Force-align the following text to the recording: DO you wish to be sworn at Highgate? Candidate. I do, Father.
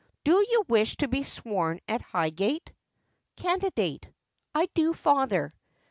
DO 0.23 0.31
you 0.49 0.63
wish 0.67 0.95
to 0.95 1.07
be 1.07 1.21
sworn 1.21 1.79
at 1.87 2.01
Highgate? 2.01 2.71
Candidate. 3.35 4.07
I 4.55 4.65
do, 4.73 4.95
Father. 4.95 5.53